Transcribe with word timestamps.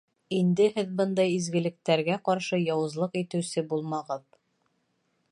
Инде 0.35 0.65
һеҙ 0.77 0.87
бындай 1.01 1.33
изгелектәргә 1.39 2.17
ҡаршы 2.29 2.59
яуызлыҡ 2.61 3.19
итеүсе 3.21 3.65
булмағыҙ. 3.75 4.25